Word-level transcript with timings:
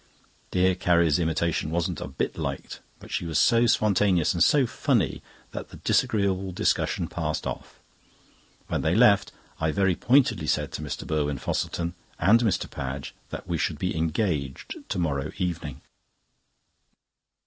Dear 0.49 0.73
Carrie's 0.73 1.19
imitation 1.19 1.69
wasn't 1.69 2.01
a 2.01 2.07
bit 2.07 2.35
liked, 2.35 2.79
but 2.97 3.11
she 3.11 3.27
was 3.27 3.37
so 3.37 3.67
spontaneous 3.67 4.33
and 4.33 4.43
so 4.43 4.65
funny 4.65 5.21
that 5.51 5.69
the 5.69 5.77
disagreeable 5.77 6.51
discussion 6.51 7.07
passed 7.07 7.45
off. 7.45 7.77
When 8.67 8.81
they 8.81 8.95
left, 8.95 9.31
I 9.59 9.71
very 9.71 9.93
pointedly 9.95 10.47
said 10.47 10.71
to 10.71 10.81
Mr. 10.81 11.05
Burwin 11.05 11.37
Fosselton 11.37 11.93
and 12.17 12.39
Mr. 12.39 12.67
Padge 12.67 13.11
that 13.29 13.47
we 13.47 13.59
should 13.59 13.77
be 13.77 13.95
engaged 13.95 14.75
to 14.89 14.97
morrow 14.97 15.31
evening. 15.37 15.81